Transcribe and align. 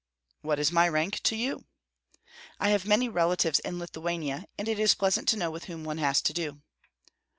"What 0.41 0.57
is 0.57 0.71
my 0.71 0.89
rank 0.89 1.19
to 1.25 1.35
you?" 1.35 1.65
"I 2.59 2.69
have 2.69 2.87
many 2.87 3.07
relatives 3.07 3.59
in 3.59 3.77
Lithuania, 3.77 4.45
and 4.57 4.67
it 4.67 4.79
is 4.79 4.95
pleasant 4.95 5.27
to 5.27 5.37
know 5.37 5.51
with 5.51 5.65
whom 5.65 5.83
one 5.83 5.99
has 5.99 6.23
to 6.23 6.33
do." 6.33 6.63